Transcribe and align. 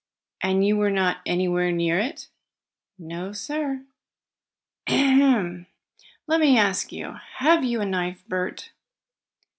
"And 0.41 0.65
you 0.65 0.77
were 0.77 0.89
not 0.89 1.21
anywhere 1.27 1.71
near 1.71 1.99
it?" 1.99 2.27
"No, 2.97 3.33
sir." 3.33 3.83
"Ahem! 4.89 5.67
Let 6.25 6.39
me 6.41 6.57
ask 6.57 6.91
you, 6.91 7.19
have 7.35 7.63
you 7.63 7.81
a 7.81 7.85
knife, 7.85 8.23
Bert?" 8.27 8.71